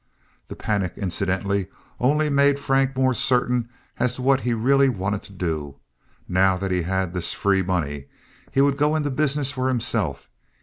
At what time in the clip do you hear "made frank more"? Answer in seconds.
2.27-3.13